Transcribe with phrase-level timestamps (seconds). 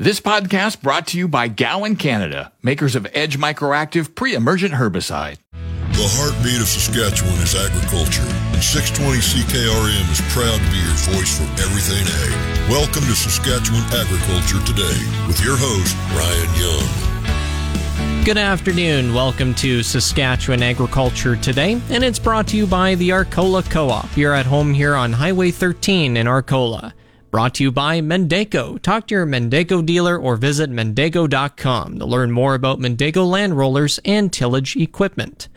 [0.00, 5.36] This podcast brought to you by Gowan Canada, makers of Edge Microactive pre-emergent herbicide.
[5.52, 11.36] The heartbeat of Saskatchewan is agriculture, and 620 CKRM is proud to be your voice
[11.36, 12.32] for everything ag.
[12.70, 14.96] Welcome to Saskatchewan Agriculture Today
[15.28, 18.24] with your host, Ryan Young.
[18.24, 19.12] Good afternoon.
[19.12, 24.16] Welcome to Saskatchewan Agriculture Today, and it's brought to you by the Arcola Co op.
[24.16, 26.94] You're at home here on Highway 13 in Arcola.
[27.30, 28.82] Brought to you by Mandako.
[28.82, 34.00] Talk to your Mandako dealer or visit Mandako.com to learn more about Mandako land rollers
[34.04, 35.48] and tillage equipment.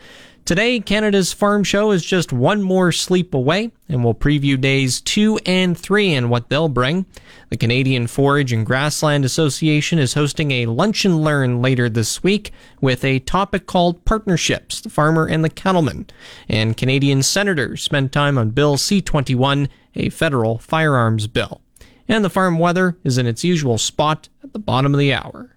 [0.44, 5.40] Today, Canada's Farm Show is just one more sleep away, and we'll preview days two
[5.46, 7.06] and three and what they'll bring.
[7.48, 12.52] The Canadian Forage and Grassland Association is hosting a lunch and learn later this week
[12.80, 16.06] with a topic called Partnerships, the Farmer and the Cattleman.
[16.48, 21.62] And Canadian senators spent time on Bill C 21, a federal firearms bill
[22.08, 25.56] and the farm weather is in its usual spot at the bottom of the hour.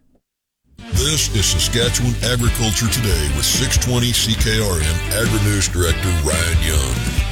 [0.92, 7.28] This is Saskatchewan Agriculture Today with 620 CKRM Agri-News Director Ryan Young.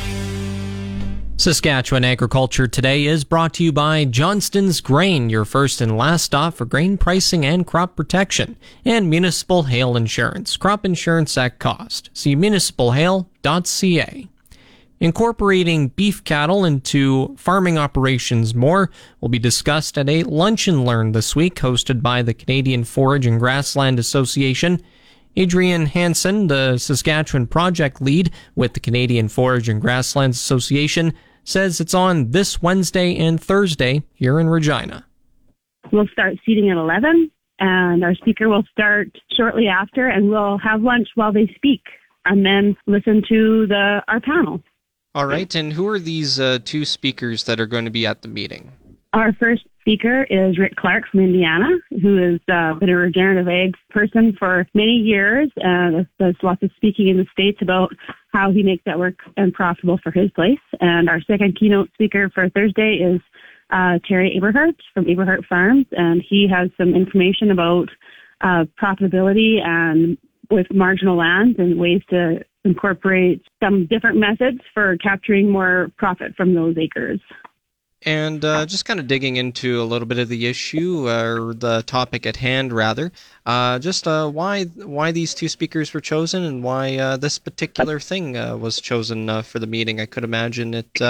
[1.38, 6.54] Saskatchewan Agriculture Today is brought to you by Johnston's Grain, your first and last stop
[6.54, 12.10] for grain pricing and crop protection, and Municipal Hail Insurance, crop insurance at cost.
[12.14, 14.30] See municipalhail.ca.
[15.00, 21.12] Incorporating beef cattle into farming operations more will be discussed at a lunch and learn
[21.12, 24.82] this week hosted by the Canadian Forage and Grassland Association.
[25.36, 31.94] Adrian Hansen, the Saskatchewan project lead with the Canadian Forage and Grasslands Association, says it's
[31.94, 35.06] on this Wednesday and Thursday here in Regina.
[35.92, 37.30] We'll start seating at 11
[37.60, 41.82] and our speaker will start shortly after and we'll have lunch while they speak
[42.24, 44.62] and then listen to the our panel.
[45.16, 48.22] All right, and who are these uh, two speakers that are going to be at
[48.22, 48.74] the meeting?
[49.14, 51.70] Our first speaker is Rick Clark from Indiana,
[52.02, 56.72] who has uh, been a regenerative ag person for many years and does lots of
[56.76, 57.94] speaking in the States about
[58.34, 60.60] how he makes that work and profitable for his place.
[60.82, 63.22] And our second keynote speaker for Thursday is
[63.70, 67.88] uh, Terry Aberhart from Aberhart Farms, and he has some information about
[68.42, 70.18] uh, profitability and
[70.52, 76.54] with marginal lands and ways to incorporate some different methods for capturing more profit from
[76.54, 77.20] those acres.
[78.06, 81.82] And uh, just kind of digging into a little bit of the issue or the
[81.88, 83.12] topic at hand, rather,
[83.48, 88.00] uh, just uh, why why these two speakers were chosen and why uh, this particular
[88.00, 90.00] thing uh, was chosen uh, for the meeting.
[90.00, 91.02] I could imagine it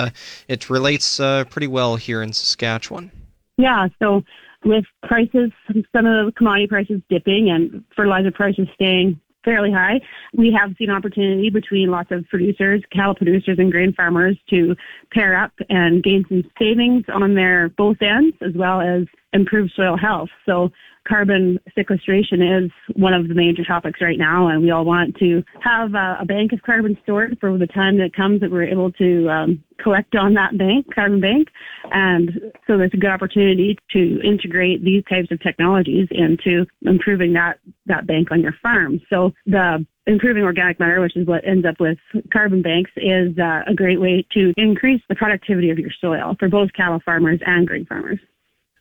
[0.48, 3.12] it relates pretty well here in Saskatchewan.
[3.58, 3.90] Yeah.
[4.00, 4.24] So
[4.64, 5.52] with prices,
[5.94, 10.02] some of the commodity prices dipping and fertilizer prices staying fairly high.
[10.34, 14.76] We have seen opportunity between lots of producers, cattle producers and grain farmers to
[15.14, 19.98] pair up and gain some savings on their both ends as well as improve soil
[19.98, 20.30] health.
[20.46, 20.72] So
[21.08, 25.44] carbon sequestration is one of the major topics right now, and we all want to
[25.62, 28.92] have a, a bank of carbon stored for the time that comes that we're able
[28.94, 31.50] to um, collect on that bank, carbon bank.
[31.92, 32.32] And
[32.66, 38.08] so there's a good opportunity to integrate these types of technologies into improving that, that
[38.08, 39.00] bank on your farm.
[39.10, 41.98] So the improving organic matter, which is what ends up with
[42.32, 46.48] carbon banks, is uh, a great way to increase the productivity of your soil for
[46.50, 48.20] both cattle farmers and grain farmers.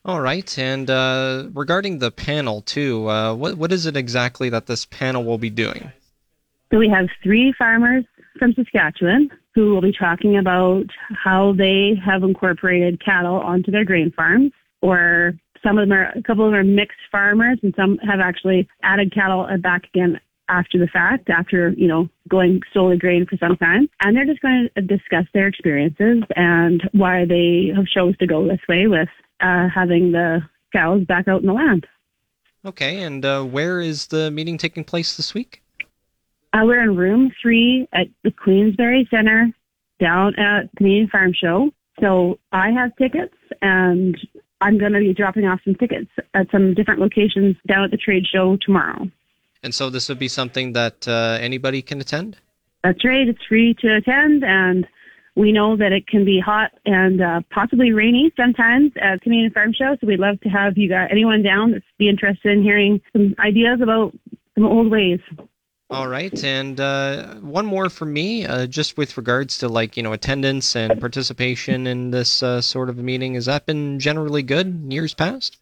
[0.05, 4.67] All right, and uh, regarding the panel too, uh, what what is it exactly that
[4.67, 5.91] this panel will be doing?
[6.71, 8.05] So we have three farmers
[8.37, 14.11] from Saskatchewan who will be talking about how they have incorporated cattle onto their grain
[14.11, 14.51] farms,
[14.81, 15.33] or
[15.63, 18.67] some of them are a couple of them are mixed farmers, and some have actually
[18.83, 23.57] added cattle back again after the fact, after, you know, going solely grain for some
[23.57, 23.89] time.
[24.01, 28.47] And they're just going to discuss their experiences and why they have chose to go
[28.47, 30.41] this way with uh, having the
[30.73, 31.87] cows back out in the land.
[32.65, 35.61] Okay, and uh, where is the meeting taking place this week?
[36.53, 39.51] Uh, we're in room three at the Queensbury Center
[39.99, 41.71] down at Canadian Farm Show.
[41.99, 44.17] So I have tickets and
[44.61, 47.97] I'm going to be dropping off some tickets at some different locations down at the
[47.97, 49.09] trade show tomorrow.
[49.63, 52.37] And so this would be something that uh, anybody can attend?
[52.83, 53.27] That's right.
[53.27, 54.87] It's free to attend and
[55.35, 59.73] we know that it can be hot and uh, possibly rainy sometimes at Canadian Farm
[59.73, 63.01] Show, so we'd love to have you got anyone down that's be interested in hearing
[63.11, 64.13] some ideas about
[64.55, 65.19] some old ways.
[65.89, 70.03] All right, and uh, one more for me, uh, just with regards to like you
[70.03, 73.35] know attendance and participation in this uh, sort of meeting.
[73.35, 75.57] Has that been generally good in years past?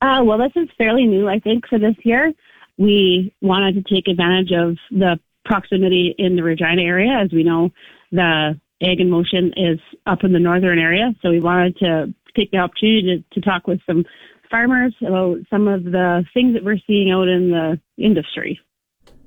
[0.00, 2.32] Uh, well, this is fairly new, I think, for this year.
[2.76, 7.70] We wanted to take advantage of the proximity in the Regina area, as we know
[8.12, 12.50] the Ag in Motion is up in the northern area, so we wanted to take
[12.50, 14.04] the opportunity to, to talk with some
[14.50, 18.60] farmers about some of the things that we're seeing out in the industry.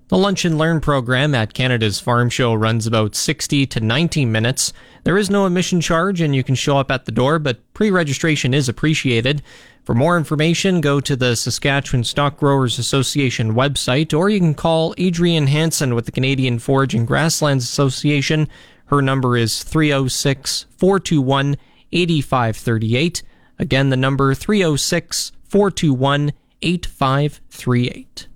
[0.10, 4.72] The Lunch and Learn program at Canada's Farm Show runs about 60 to 90 minutes.
[5.04, 7.92] There is no admission charge and you can show up at the door, but pre
[7.92, 9.44] registration is appreciated.
[9.84, 14.96] For more information, go to the Saskatchewan Stock Growers Association website or you can call
[14.98, 18.48] Adrian Hansen with the Canadian Forage and Grasslands Association.
[18.88, 21.58] Her number is 306 421
[21.92, 23.24] 8538.
[23.60, 26.32] Again, the number 306 421
[26.62, 28.28] 8538.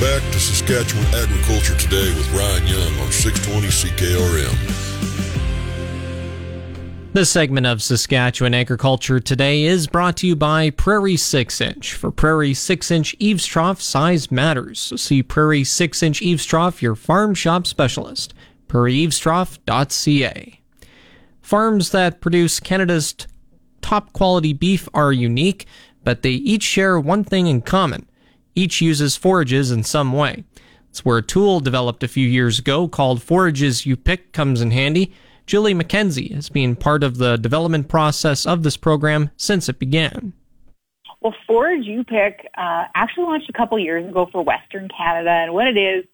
[0.00, 4.84] Back to Saskatchewan Agriculture Today with Ryan Young on 620 CKRM.
[7.12, 11.94] This segment of Saskatchewan Agriculture Today is brought to you by Prairie 6 Inch.
[11.94, 14.80] For Prairie 6 Inch eaves trough, size matters.
[14.80, 18.34] So see Prairie 6 Inch eaves trough, your farm shop specialist.
[18.74, 20.60] PrairieEavesTrough.ca.
[21.40, 23.14] Farms that produce Canada's
[23.80, 25.66] top quality beef are unique,
[26.02, 28.08] but they each share one thing in common
[28.56, 30.44] each uses forages in some way.
[30.88, 35.12] It's where a tool developed a few years ago called Forages U-Pick comes in handy.
[35.46, 40.32] Julie McKenzie has been part of the development process of this program since it began.
[41.20, 45.66] Well, Forage U-Pick uh, actually launched a couple years ago for Western Canada, and what
[45.66, 46.04] it is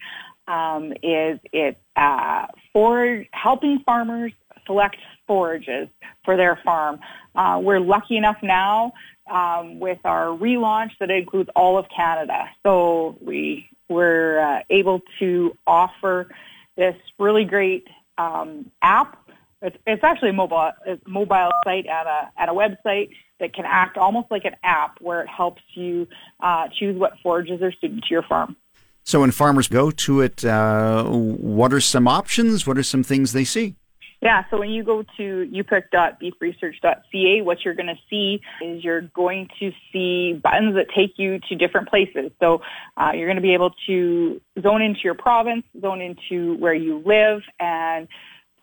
[0.50, 4.32] um, is it uh, forage helping farmers
[4.66, 5.88] select forages
[6.24, 6.98] for their farm.
[7.34, 8.92] Uh, we're lucky enough now
[9.30, 12.48] um, with our relaunch that includes all of Canada.
[12.64, 16.28] So we we're uh, able to offer
[16.76, 17.86] this really great
[18.18, 19.18] um, app.
[19.62, 23.10] It's, it's actually a mobile a mobile site at a at a website
[23.40, 26.06] that can act almost like an app where it helps you
[26.40, 28.56] uh, choose what forages are suited to your farm.
[29.04, 32.66] So when farmers go to it, uh, what are some options?
[32.66, 33.76] What are some things they see?
[34.22, 39.48] Yeah, so when you go to upick.beefresearch.ca, what you're going to see is you're going
[39.58, 42.30] to see buttons that take you to different places.
[42.38, 42.60] So
[42.98, 47.02] uh, you're going to be able to zone into your province, zone into where you
[47.04, 48.08] live, and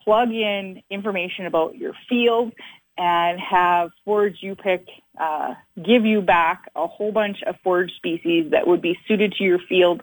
[0.04, 2.54] plug in information about your field
[2.98, 4.88] and have Forage U-Pick
[5.20, 9.44] uh, give you back a whole bunch of forage species that would be suited to
[9.44, 10.02] your field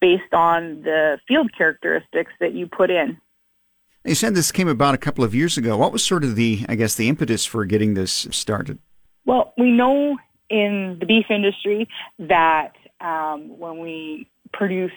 [0.00, 3.18] based on the field characteristics that you put in.
[4.04, 5.76] You said this came about a couple of years ago.
[5.76, 8.78] What was sort of the, I guess, the impetus for getting this started?
[9.24, 10.16] Well, we know
[10.48, 11.88] in the beef industry
[12.20, 14.92] that um, when we produce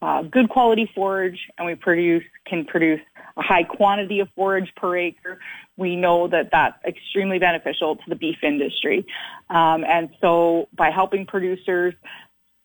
[0.00, 3.00] uh, good quality forage and we produce can produce
[3.36, 5.38] a high quantity of forage per acre,
[5.76, 9.06] we know that that's extremely beneficial to the beef industry.
[9.50, 11.94] Um, and so by helping producers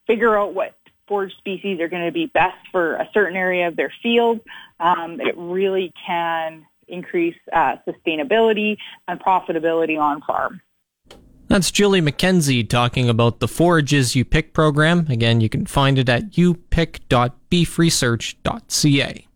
[0.05, 0.75] figure out what
[1.07, 4.41] forage species are going to be best for a certain area of their field,
[4.79, 8.77] um, it really can increase uh, sustainability
[9.07, 10.61] and profitability on farm.
[11.47, 15.07] That's Julie McKenzie talking about the Forages U-Pick program.
[15.09, 19.27] Again, you can find it at upick.beefresearch.ca.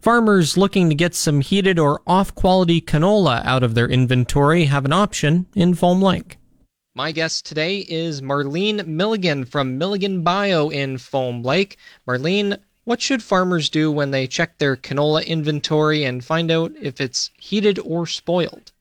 [0.00, 4.86] Farmers looking to get some heated or off quality canola out of their inventory have
[4.86, 6.38] an option in Foam Lake.
[6.94, 11.76] My guest today is Marlene Milligan from Milligan Bio in Foam Lake.
[12.08, 16.98] Marlene, what should farmers do when they check their canola inventory and find out if
[16.98, 18.72] it's heated or spoiled?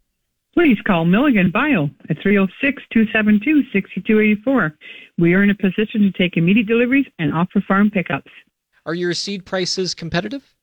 [0.54, 4.74] Please call Milligan Bio at 306 272 6284.
[5.18, 8.32] We are in a position to take immediate deliveries and offer farm pickups.
[8.86, 10.56] Are your seed prices competitive?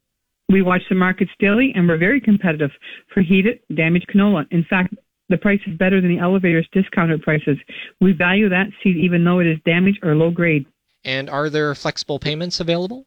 [0.49, 2.71] We watch the markets daily and we're very competitive
[3.13, 4.47] for heated, damaged canola.
[4.51, 4.95] In fact,
[5.29, 7.59] the price is better than the elevator's discounted prices.
[8.01, 10.67] We value that seed even though it is damaged or low grade.
[11.05, 13.07] And are there flexible payments available?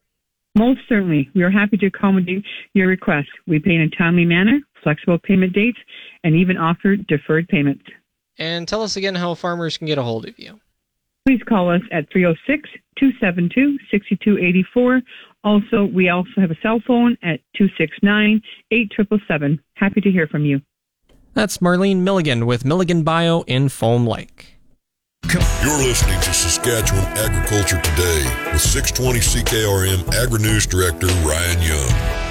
[0.58, 1.30] Most certainly.
[1.34, 2.44] We are happy to accommodate
[2.74, 3.30] your request.
[3.48, 5.78] We pay in a timely manner, flexible payment dates,
[6.24, 7.84] and even offer deferred payments.
[8.38, 10.60] And tell us again how farmers can get a hold of you.
[11.30, 12.68] Please call us at 306
[12.98, 15.00] 272 6284.
[15.44, 19.62] Also, we also have a cell phone at 269 8777.
[19.76, 20.60] Happy to hear from you.
[21.36, 24.58] That's Marlene Milligan with Milligan Bio in Foam Lake.
[25.32, 32.29] You're listening to Saskatchewan Agriculture Today with 620 CKRM Agri News Director Ryan Young.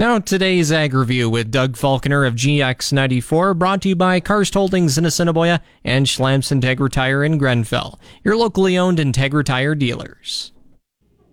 [0.00, 4.96] Now, today's Ag Review with Doug Falconer of GX94, brought to you by Karst Holdings
[4.96, 10.52] in Assiniboia and Schlamps Integra Tire in Grenfell, your locally owned Integra Tire dealers.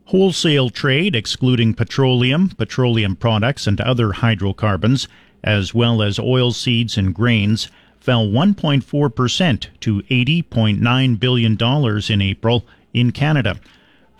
[0.07, 5.07] Wholesale trade, excluding petroleum, petroleum products, and other hydrocarbons,
[5.45, 7.69] as well as oil seeds and grains,
[8.01, 11.57] fell 1.4% to $80.9 billion
[12.11, 13.61] in April in Canada.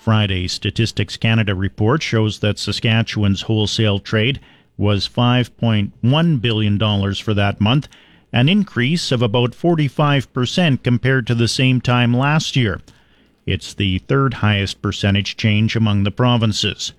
[0.08, 4.40] Friday's Statistics Canada report shows that Saskatchewan's wholesale trade
[4.78, 7.90] was $5.1 billion for that month,
[8.32, 12.80] an increase of about 45% compared to the same time last year.
[13.46, 16.94] It's the third highest percentage change among the provinces.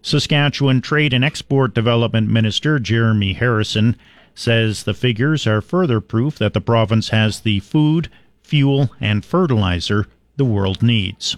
[0.00, 3.96] Saskatchewan Trade and Export Development Minister Jeremy Harrison
[4.34, 8.08] says the figures are further proof that the province has the food,
[8.42, 10.06] fuel, and fertilizer
[10.38, 11.36] the world needs.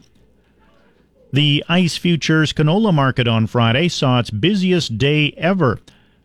[1.30, 5.78] The ICE Futures canola market on Friday saw its busiest day ever.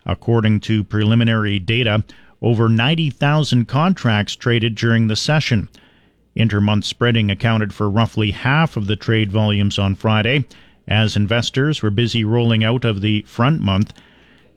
[0.05, 2.05] According to preliminary data,
[2.41, 5.67] over 90,000 contracts traded during the session.
[6.38, 10.45] Intermonth spreading accounted for roughly half of the trade volumes on Friday,
[10.88, 13.93] as investors were busy rolling out of the front month.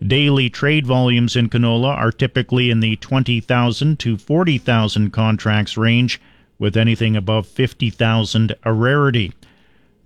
[0.01, 6.21] Daily trade volumes in canola are typically in the 20,000 to 40,000 contracts range,
[6.57, 9.33] with anything above 50,000 a rarity.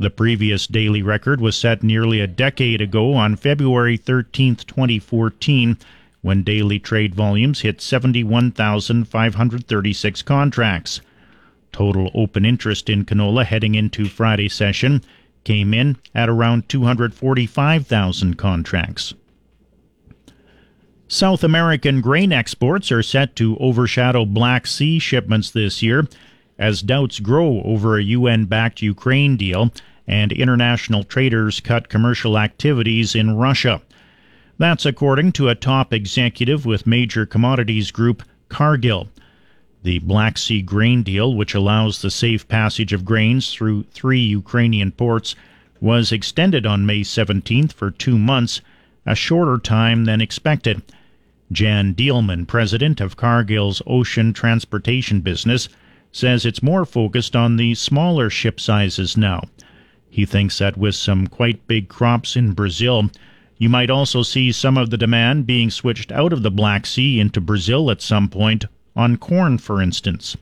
[0.00, 5.76] The previous daily record was set nearly a decade ago on February 13, 2014,
[6.22, 11.02] when daily trade volumes hit 71,536 contracts.
[11.70, 15.02] Total open interest in canola heading into Friday session
[15.44, 19.12] came in at around 245,000 contracts.
[21.08, 26.08] South American grain exports are set to overshadow Black Sea shipments this year
[26.60, 29.72] as doubts grow over a UN backed Ukraine deal
[30.06, 33.80] and international traders cut commercial activities in Russia.
[34.58, 39.08] That's according to a top executive with major commodities group Cargill.
[39.82, 44.92] The Black Sea grain deal, which allows the safe passage of grains through three Ukrainian
[44.92, 45.34] ports,
[45.80, 48.60] was extended on May 17th for two months,
[49.06, 50.82] a shorter time than expected.
[51.50, 55.70] Jan Dieleman, president of Cargill's ocean transportation business,
[56.12, 59.42] says it's more focused on the smaller ship sizes now.
[60.08, 63.10] He thinks that with some quite big crops in Brazil,
[63.58, 67.20] you might also see some of the demand being switched out of the Black Sea
[67.20, 68.64] into Brazil at some point,
[68.96, 70.36] on corn, for instance.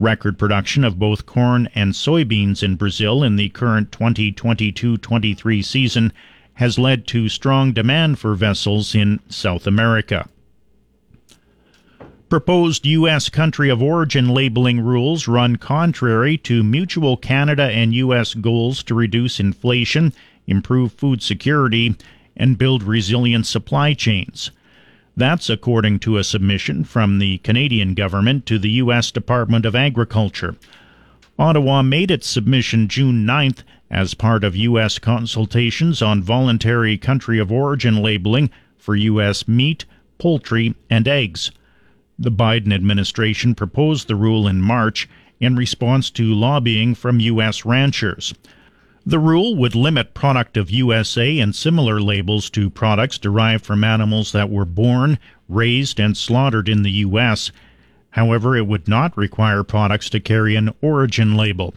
[0.00, 6.12] Record production of both corn and soybeans in Brazil in the current 2022 23 season
[6.54, 10.28] has led to strong demand for vessels in South America.
[12.28, 13.30] Proposed U.S.
[13.30, 18.34] country of origin labeling rules run contrary to mutual Canada and U.S.
[18.34, 20.12] goals to reduce inflation,
[20.46, 21.96] improve food security,
[22.36, 24.50] and build resilient supply chains.
[25.16, 29.10] That's according to a submission from the Canadian government to the U.S.
[29.10, 30.56] Department of Agriculture.
[31.38, 34.98] Ottawa made its submission June 9th as part of U.S.
[34.98, 39.48] consultations on voluntary country of origin labeling for U.S.
[39.48, 39.86] meat,
[40.18, 41.52] poultry, and eggs.
[42.20, 45.08] The Biden administration proposed the rule in March
[45.38, 47.64] in response to lobbying from U.S.
[47.64, 48.34] ranchers.
[49.06, 54.32] The rule would limit product of USA and similar labels to products derived from animals
[54.32, 57.52] that were born, raised, and slaughtered in the U.S.
[58.10, 61.72] However, it would not require products to carry an origin label.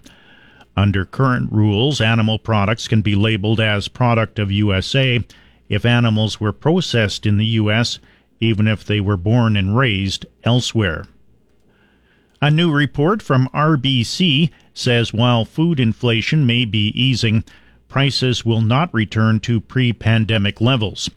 [0.76, 5.24] Under current rules, animal products can be labeled as product of USA
[5.70, 8.00] if animals were processed in the U.S.,
[8.42, 11.06] even if they were born and raised elsewhere.
[12.42, 17.44] A new report from RBC says while food inflation may be easing,
[17.88, 21.10] prices will not return to pre pandemic levels.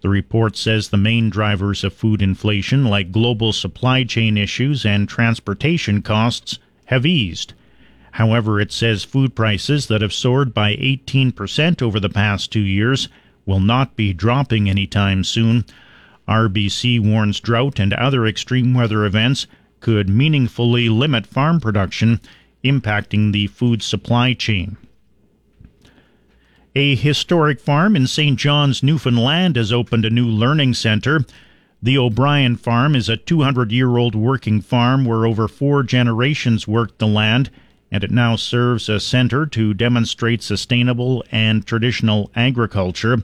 [0.00, 5.08] The report says the main drivers of food inflation, like global supply chain issues and
[5.08, 7.54] transportation costs, have eased.
[8.12, 13.08] However, it says food prices that have soared by 18% over the past two years
[13.44, 15.64] will not be dropping anytime soon.
[16.28, 19.46] RBC warns drought and other extreme weather events
[19.80, 22.20] could meaningfully limit farm production,
[22.64, 24.76] impacting the food supply chain.
[26.74, 28.38] A historic farm in St.
[28.38, 31.24] John's, Newfoundland has opened a new learning center.
[31.80, 36.98] The O'Brien Farm is a 200 year old working farm where over four generations worked
[36.98, 37.50] the land,
[37.92, 43.22] and it now serves as a center to demonstrate sustainable and traditional agriculture.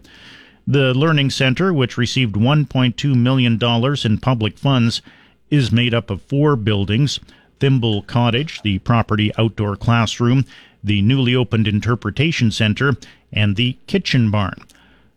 [0.71, 3.59] The Learning Center, which received $1.2 million
[4.05, 5.03] in public funds,
[5.51, 7.19] is made up of four buildings
[7.59, 10.45] Thimble Cottage, the property outdoor classroom,
[10.85, 12.95] the newly opened Interpretation Center,
[13.33, 14.63] and the Kitchen Barn.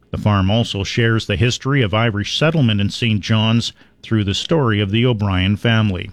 [0.09, 3.21] The farm also shares the history of Irish settlement in St.
[3.21, 6.09] John's through the story of the O'Brien family.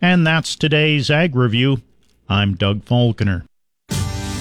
[0.00, 1.80] And that's today's Ag Review.
[2.28, 3.44] I'm Doug Falconer.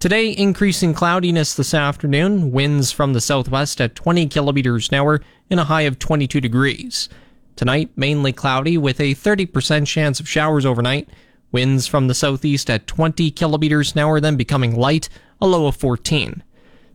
[0.00, 5.58] Today, increasing cloudiness this afternoon, winds from the southwest at 20 kilometers an hour and
[5.58, 7.08] a high of 22 degrees.
[7.56, 11.08] Tonight, mainly cloudy with a 30% chance of showers overnight.
[11.50, 15.08] Winds from the southeast at 20 kilometers an hour, then becoming light,
[15.42, 16.44] a low of 14.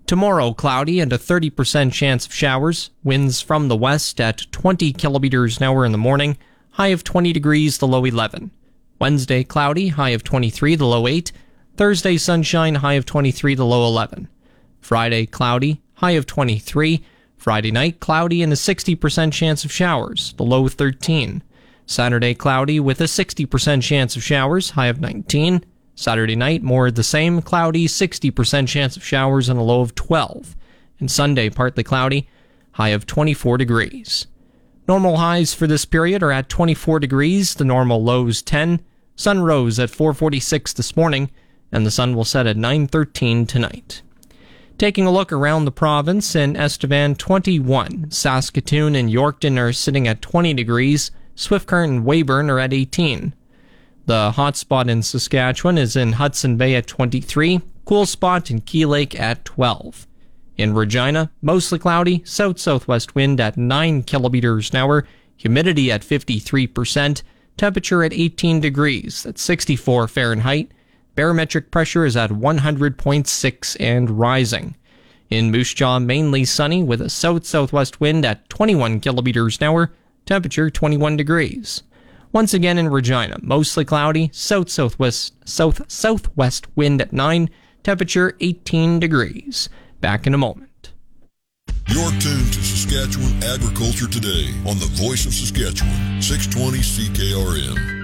[0.07, 2.89] Tomorrow, cloudy and a 30% chance of showers.
[3.03, 6.37] Winds from the west at 20 kilometers an hour in the morning,
[6.71, 8.51] high of 20 degrees, the low 11.
[8.97, 11.33] Wednesday, cloudy, high of 23, the low 8.
[11.75, 14.27] Thursday, sunshine, high of 23, the low 11.
[14.79, 17.03] Friday, cloudy, high of 23.
[17.35, 21.41] Friday night, cloudy and a 60% chance of showers, the low 13.
[21.87, 25.65] Saturday, cloudy with a 60% chance of showers, high of 19.
[25.95, 29.95] Saturday night, more of the same, cloudy, 60% chance of showers, and a low of
[29.95, 30.55] 12.
[30.99, 32.29] And Sunday, partly cloudy,
[32.73, 34.27] high of 24 degrees.
[34.87, 38.79] Normal highs for this period are at 24 degrees, the normal lows 10.
[39.15, 41.31] Sun rose at 446 this morning,
[41.73, 44.03] and the sun will set at 913 tonight.
[44.77, 50.21] Taking a look around the province, in Estevan 21, Saskatoon and Yorkton are sitting at
[50.21, 53.33] 20 degrees, Swift Current and Weyburn are at 18.
[54.05, 58.85] The hot spot in Saskatchewan is in Hudson Bay at 23, cool spot in Key
[58.85, 60.07] Lake at 12.
[60.57, 67.23] In Regina, mostly cloudy, south southwest wind at 9 kilometers an hour, humidity at 53%,
[67.57, 70.71] temperature at 18 degrees, that's 64 Fahrenheit.
[71.15, 74.75] Barometric pressure is at 100.6 and rising.
[75.29, 79.93] In Moose Jaw, mainly sunny with a south southwest wind at 21 kilometers an hour,
[80.25, 81.83] temperature 21 degrees.
[82.31, 87.49] Once again in Regina, mostly cloudy, south southwest south southwest wind at 9,
[87.83, 89.69] temperature 18 degrees.
[90.01, 90.91] Back in a moment.
[91.87, 98.02] You're tuned to Saskatchewan Agriculture Today on the Voice of Saskatchewan, 620 CKRM.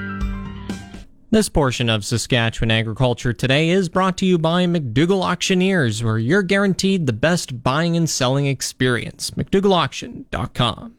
[1.31, 6.41] This portion of Saskatchewan Agriculture Today is brought to you by McDougall Auctioneers, where you're
[6.41, 9.30] guaranteed the best buying and selling experience.
[9.32, 10.95] McDougallAuction.com.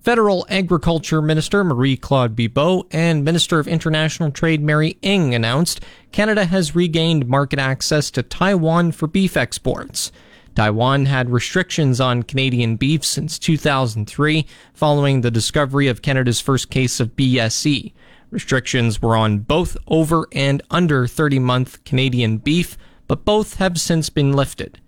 [0.00, 6.44] Federal Agriculture Minister Marie Claude Bibeau and Minister of International Trade Mary Ng announced Canada
[6.44, 10.12] has regained market access to Taiwan for beef exports.
[10.56, 14.44] Taiwan had restrictions on Canadian beef since 2003
[14.74, 17.94] following the discovery of Canada's first case of BSE.
[18.30, 24.10] Restrictions were on both over and under 30 month Canadian beef, but both have since
[24.10, 24.80] been lifted.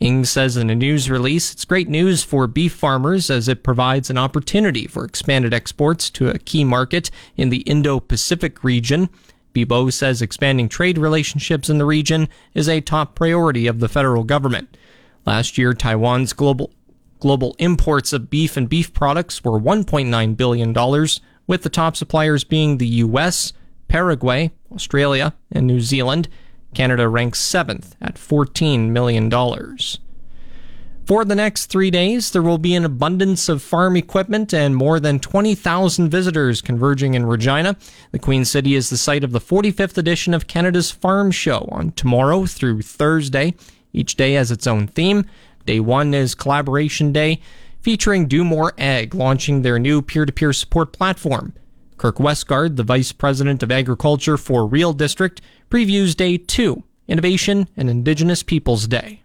[0.00, 4.10] Ng says in a news release, it's great news for beef farmers as it provides
[4.10, 9.08] an opportunity for expanded exports to a key market in the Indo Pacific region.
[9.54, 14.24] Bibeau says expanding trade relationships in the region is a top priority of the federal
[14.24, 14.76] government.
[15.24, 16.70] Last year, Taiwan's global
[17.20, 20.74] global imports of beef and beef products were $1.9 billion,
[21.46, 23.52] with the top suppliers being the US,
[23.88, 26.28] Paraguay, Australia, and New Zealand.
[26.74, 29.30] Canada ranks seventh at $14 million.
[31.06, 34.98] For the next three days, there will be an abundance of farm equipment and more
[34.98, 37.76] than 20,000 visitors converging in Regina.
[38.10, 41.92] The Queen City is the site of the 45th edition of Canada's Farm Show on
[41.92, 43.54] tomorrow through Thursday.
[43.92, 45.26] Each day has its own theme.
[45.66, 47.40] Day one is Collaboration Day,
[47.84, 51.52] featuring Do More Ag launching their new peer to peer support platform.
[51.98, 57.90] Kirk Westgard, the Vice President of Agriculture for Real District, previews Day 2, Innovation and
[57.90, 59.22] Indigenous Peoples Day.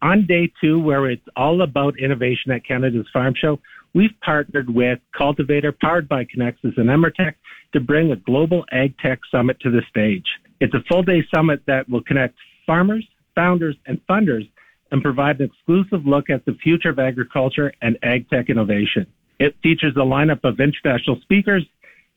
[0.00, 3.60] On Day 2, where it's all about innovation at Canada's Farm Show,
[3.94, 7.34] we've partnered with Cultivator, powered by Conexus and Emmertech,
[7.74, 10.24] to bring a global ag tech summit to the stage.
[10.60, 12.36] It's a full day summit that will connect
[12.66, 14.48] farmers, founders, and funders
[14.90, 19.06] and provide an exclusive look at the future of agriculture and ag tech innovation.
[19.38, 21.64] It features a lineup of international speakers,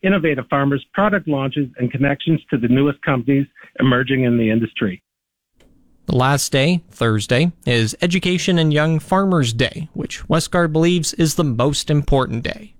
[0.02, 3.46] innovative farmers, product launches, and connections to the newest companies
[3.78, 5.02] emerging in the industry.
[6.06, 11.44] The last day, Thursday, is Education and Young Farmers Day, which Westgard believes is the
[11.44, 12.74] most important day.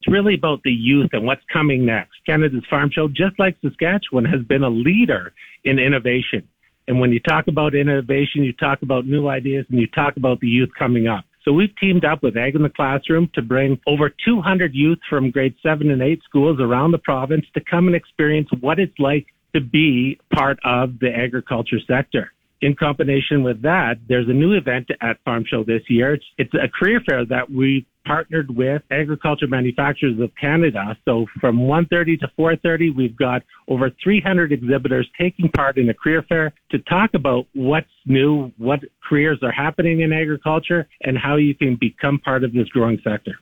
[0.00, 2.16] It's really about the youth and what's coming next.
[2.26, 5.32] Canada's Farm Show, just like Saskatchewan, has been a leader
[5.64, 6.46] in innovation.
[6.88, 10.40] And when you talk about innovation, you talk about new ideas and you talk about
[10.40, 11.24] the youth coming up.
[11.44, 15.30] So we've teamed up with Ag in the Classroom to bring over 200 youth from
[15.30, 19.26] grade 7 and 8 schools around the province to come and experience what it's like
[19.54, 22.32] to be part of the agriculture sector.
[22.62, 26.14] In combination with that, there's a new event at Farm Show this year.
[26.14, 30.96] It's, it's a career fair that we partnered with Agriculture Manufacturers of Canada.
[31.04, 36.24] So from 1.30 to 4.30, we've got over 300 exhibitors taking part in a career
[36.26, 41.54] fair to talk about what's new, what careers are happening in agriculture, and how you
[41.54, 43.38] can become part of this growing sector.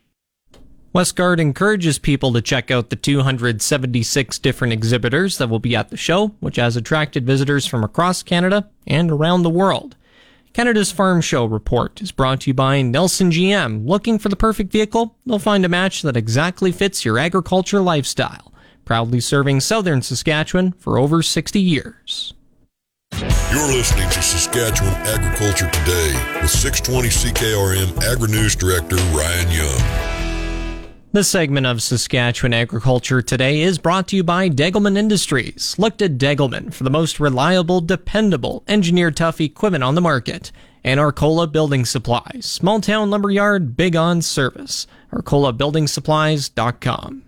[0.92, 5.96] Westgard encourages people to check out the 276 different exhibitors that will be at the
[5.96, 9.94] show, which has attracted visitors from across Canada and around the world.
[10.56, 13.86] Canada's Farm Show report is brought to you by Nelson GM.
[13.86, 15.14] Looking for the perfect vehicle?
[15.26, 18.54] They'll find a match that exactly fits your agriculture lifestyle.
[18.86, 22.32] Proudly serving southern Saskatchewan for over 60 years.
[23.12, 30.15] You're listening to Saskatchewan Agriculture Today with 620 CKRM Agri News Director Ryan Young.
[31.16, 35.74] This segment of Saskatchewan Agriculture Today is brought to you by Degelman Industries.
[35.79, 40.52] Look to Degelman for the most reliable, dependable, engineered tough equipment on the market.
[40.85, 44.87] And Arcola Building Supplies, small town lumberyard, big on service.
[45.11, 47.22] ArcolaBuildingSupplies.com.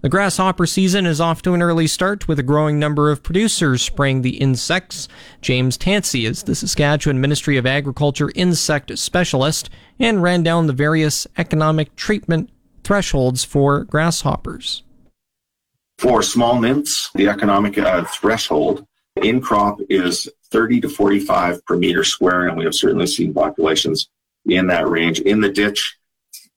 [0.00, 3.82] The grasshopper season is off to an early start with a growing number of producers
[3.82, 5.06] spraying the insects.
[5.42, 11.26] James Tansey is the Saskatchewan Ministry of Agriculture insect specialist and ran down the various
[11.36, 12.48] economic treatment
[12.84, 14.82] thresholds for grasshoppers?
[15.98, 22.04] For small nymphs, the economic uh, threshold in crop is 30 to 45 per meter
[22.04, 24.08] square, and we have certainly seen populations
[24.46, 25.20] in that range.
[25.20, 25.96] In the ditch,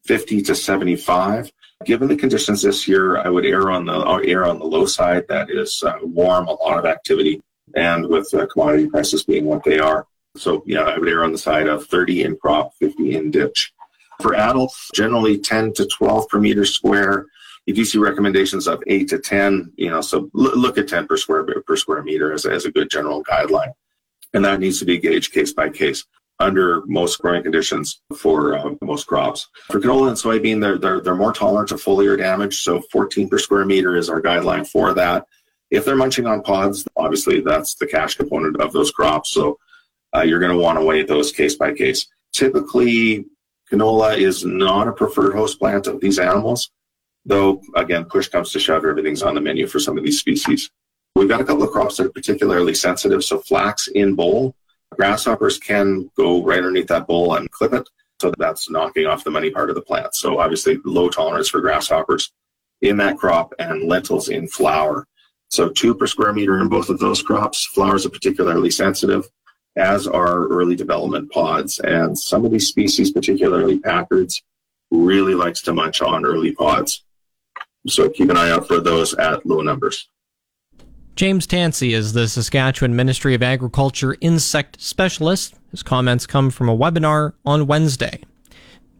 [0.05, 1.51] 50 to 75.
[1.83, 5.25] Given the conditions this year, I would err on the err on the low side.
[5.27, 7.41] That is uh, warm, a lot of activity,
[7.75, 10.07] and with uh, commodity prices being what they are.
[10.37, 13.73] So yeah, I would err on the side of 30 in crop, 50 in ditch.
[14.21, 17.25] For adults, generally 10 to 12 per meter square.
[17.67, 21.07] If you do see recommendations of 8 to 10, you know, so look at 10
[21.07, 23.73] per square per square meter as, as a good general guideline.
[24.33, 26.05] And that needs to be gauged case by case
[26.39, 29.47] under most growing conditions for uh, most crops.
[29.71, 33.37] For canola and soybean, they're, they're, they're more tolerant to foliar damage, so 14 per
[33.37, 35.25] square meter is our guideline for that.
[35.71, 39.57] If they're munching on pods, obviously that's the cash component of those crops, so
[40.15, 42.07] uh, you're going to want to weigh those case by case.
[42.33, 43.25] Typically,
[43.71, 46.69] Canola is not a preferred host plant of these animals,
[47.25, 50.69] though, again, push comes to shove, everything's on the menu for some of these species.
[51.15, 53.23] We've got a couple of crops that are particularly sensitive.
[53.23, 54.55] So, flax in boll.
[54.95, 57.89] grasshoppers can go right underneath that boll and clip it.
[58.21, 60.13] So, that's knocking off the money part of the plant.
[60.13, 62.31] So, obviously, low tolerance for grasshoppers
[62.81, 65.07] in that crop and lentils in flower.
[65.49, 67.65] So, two per square meter in both of those crops.
[67.65, 69.29] Flowers are particularly sensitive
[69.75, 71.79] as are early development pods.
[71.79, 74.43] And some of these species, particularly Packards,
[74.91, 77.03] really likes to munch on early pods.
[77.87, 80.09] So keep an eye out for those at low numbers.
[81.15, 85.55] James Tansey is the Saskatchewan Ministry of Agriculture insect specialist.
[85.71, 88.21] His comments come from a webinar on Wednesday.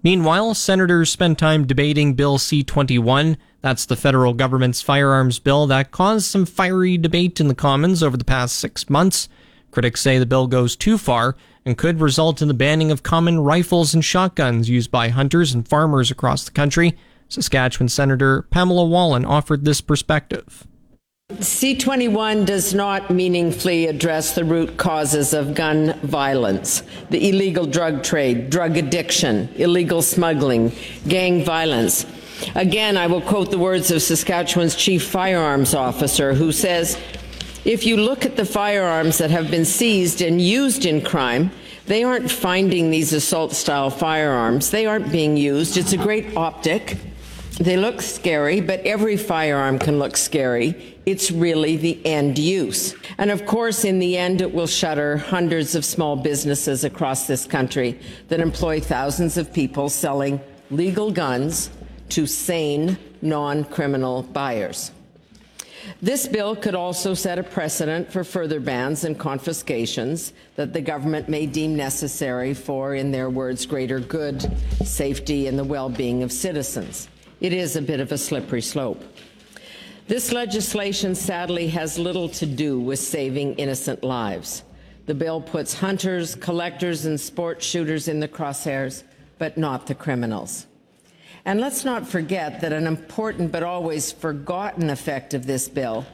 [0.02, 3.38] Meanwhile, senators spent time debating Bill C 21.
[3.62, 8.16] That's the federal government's firearms bill that caused some fiery debate in the Commons over
[8.16, 9.28] the past six months.
[9.76, 11.36] Critics say the bill goes too far
[11.66, 15.68] and could result in the banning of common rifles and shotguns used by hunters and
[15.68, 16.98] farmers across the country.
[17.28, 20.66] Saskatchewan Senator Pamela Wallin offered this perspective.
[21.34, 28.50] C21 does not meaningfully address the root causes of gun violence, the illegal drug trade,
[28.50, 30.72] drug addiction, illegal smuggling,
[31.06, 32.06] gang violence.
[32.56, 36.98] Again, I will quote the words of Saskatchewan's chief firearms officer, who says
[37.66, 41.52] if you look at the firearms that have been seized and used in crime,
[41.88, 44.70] they aren't finding these assault style firearms.
[44.70, 45.76] They aren't being used.
[45.76, 46.98] It's a great optic.
[47.60, 50.98] They look scary, but every firearm can look scary.
[51.06, 52.94] It's really the end use.
[53.18, 57.46] And of course, in the end, it will shutter hundreds of small businesses across this
[57.46, 61.70] country that employ thousands of people selling legal guns
[62.10, 64.92] to sane, non criminal buyers.
[66.02, 71.30] This bill could also set a precedent for further bans and confiscations that the government
[71.30, 74.52] may deem necessary for, in their words, greater good,
[74.84, 77.10] safety, and the well being of citizens.
[77.40, 79.04] It is a bit of a slippery slope.
[80.08, 84.64] This legislation sadly has little to do with saving innocent lives.
[85.08, 89.04] The bill puts hunters, collectors, and sport shooters in the crosshairs,
[89.38, 90.68] but not the criminals.
[91.46, 96.06] And let's not forget that an important but always forgotten effect of this bill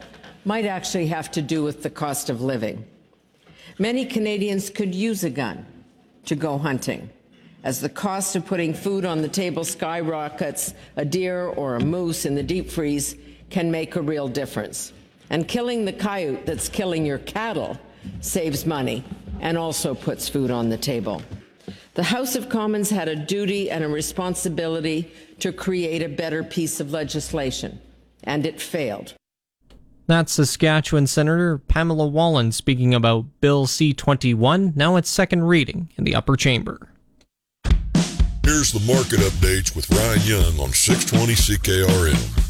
[0.43, 2.85] might actually have to do with the cost of living.
[3.79, 5.65] Many Canadians could use a gun
[6.25, 7.09] to go hunting.
[7.63, 12.25] As the cost of putting food on the table skyrockets, a deer or a moose
[12.25, 13.15] in the deep freeze
[13.49, 14.91] can make a real difference.
[15.29, 17.77] And killing the coyote that's killing your cattle
[18.19, 19.03] saves money
[19.39, 21.21] and also puts food on the table.
[21.93, 26.79] The House of Commons had a duty and a responsibility to create a better piece
[26.79, 27.81] of legislation,
[28.23, 29.13] and it failed.
[30.07, 36.05] That's Saskatchewan Senator Pamela Wallin speaking about Bill C 21, now its second reading in
[36.05, 36.93] the upper chamber.
[38.45, 42.47] Here's the market updates with Ryan Young on 620 CKRM.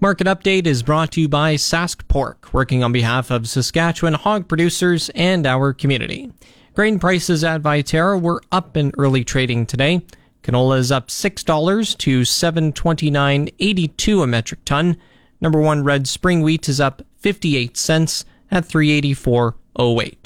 [0.00, 4.48] Market Update is brought to you by Sask Pork, working on behalf of Saskatchewan hog
[4.48, 6.30] producers and our community.
[6.74, 10.00] Grain prices at Viterra were up in early trading today.
[10.42, 14.96] Canola is up $6 to 729.82 a metric ton.
[15.40, 20.16] Number 1 red spring wheat is up 58 cents at 384.08.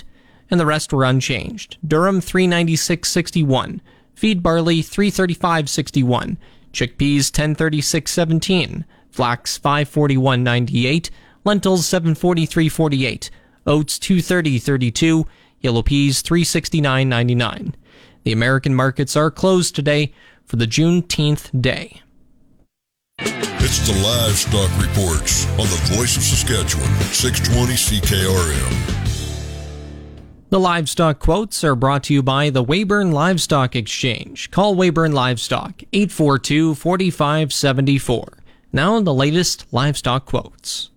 [0.48, 1.78] And the rest were unchanged.
[1.84, 3.80] Durum 396.61,
[4.14, 6.36] feed barley 335.61,
[6.72, 11.10] chickpeas 1036.17, flax 541.98,
[11.44, 13.30] lentils 743.48,
[13.66, 15.26] oats 230.32,
[15.60, 17.74] yellow peas 369.99.
[18.24, 20.12] The American markets are closed today
[20.44, 22.02] for the Juneteenth day.
[23.18, 28.96] It's the livestock reports on the Voice of Saskatchewan, 620 CKRM.
[30.48, 34.52] The livestock quotes are brought to you by the Weyburn Livestock Exchange.
[34.52, 38.38] Call Weyburn Livestock 842 4574.
[38.72, 40.90] Now, the latest livestock quotes.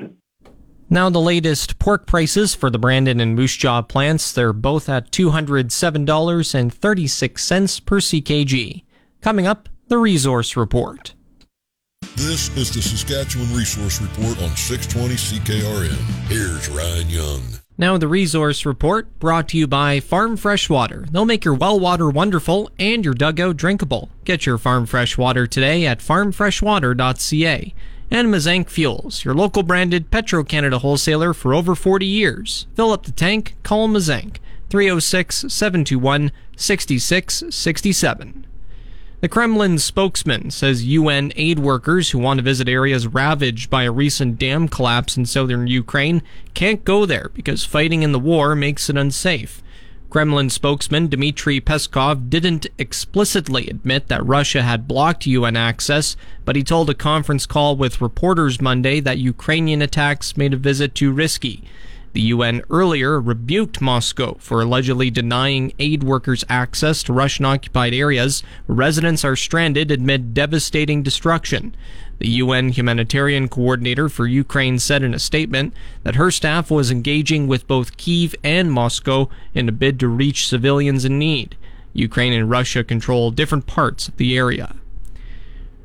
[0.91, 4.33] Now the latest pork prices for the Brandon and Moose Jaw plants.
[4.33, 8.85] They're both at $207.36 per CKG.
[9.21, 11.13] Coming up, the resource report.
[12.17, 15.93] This is the Saskatchewan Resource Report on 620 CKRM.
[16.29, 17.43] Here's Ryan Young.
[17.77, 21.07] Now, the resource report brought to you by Farm Fresh Water.
[21.11, 24.09] They'll make your well water wonderful and your dugout drinkable.
[24.25, 27.75] Get your Farm Fresh Water today at farmfreshwater.ca
[28.11, 32.67] and Mazank Fuels, your local branded Petro Canada wholesaler for over 40 years.
[32.75, 34.39] Fill up the tank, call Mazank
[34.71, 38.47] 306 721 6667.
[39.21, 43.91] The Kremlin spokesman says UN aid workers who want to visit areas ravaged by a
[43.91, 46.23] recent dam collapse in southern Ukraine
[46.55, 49.61] can't go there because fighting in the war makes it unsafe.
[50.11, 56.17] Kremlin spokesman Dmitry Peskov didn't explicitly admit that Russia had blocked UN access,
[56.47, 60.95] but he told a conference call with reporters Monday that Ukrainian attacks made a visit
[60.95, 61.63] too risky.
[62.15, 68.43] The UN earlier rebuked Moscow for allegedly denying aid workers access to Russian occupied areas
[68.65, 71.77] where residents are stranded amid devastating destruction.
[72.19, 77.47] The UN humanitarian coordinator for Ukraine said in a statement that her staff was engaging
[77.47, 81.57] with both Kiev and Moscow in a bid to reach civilians in need.
[81.93, 84.75] Ukraine and Russia control different parts of the area.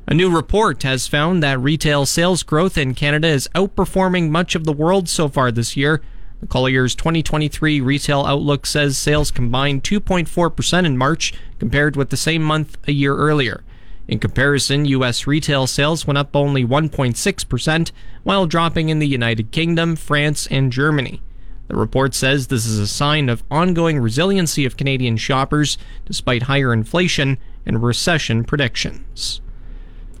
[0.06, 4.64] A new report has found that retail sales growth in Canada is outperforming much of
[4.64, 6.02] the world so far this year.
[6.40, 12.42] The Collier's 2023 retail outlook says sales combined 2.4% in March compared with the same
[12.42, 13.64] month a year earlier.
[14.06, 15.26] In comparison, U.S.
[15.26, 17.90] retail sales went up only 1.6%,
[18.22, 21.22] while dropping in the United Kingdom, France, and Germany.
[21.68, 26.74] The report says this is a sign of ongoing resiliency of Canadian shoppers despite higher
[26.74, 29.40] inflation and recession predictions.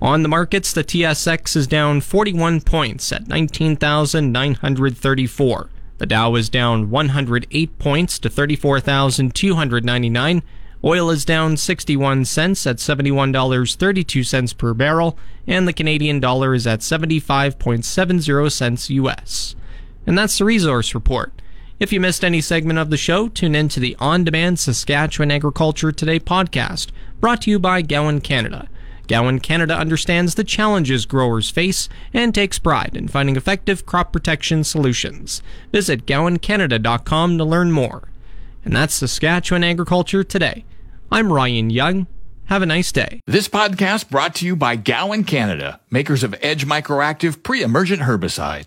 [0.00, 5.70] On the markets, the TSX is down 41 points at 19,934.
[5.98, 10.42] The Dow is down 108 points to 34,299.
[10.84, 15.16] Oil is down 61 cents at $71.32 per barrel,
[15.46, 19.56] and the Canadian dollar is at 75.70 cents US.
[20.06, 21.32] And that's the resource report.
[21.80, 25.30] If you missed any segment of the show, tune in to the on demand Saskatchewan
[25.30, 28.68] Agriculture Today podcast, brought to you by Gowan Canada.
[29.08, 34.62] Gowan Canada understands the challenges growers face and takes pride in finding effective crop protection
[34.62, 35.40] solutions.
[35.72, 38.02] Visit gowancanada.com to learn more.
[38.66, 40.66] And that's Saskatchewan Agriculture Today.
[41.14, 42.08] I'm Ryan Young.
[42.46, 43.20] Have a nice day.
[43.24, 48.64] This podcast brought to you by Gowan Canada, makers of Edge Microactive pre-emergent herbicide.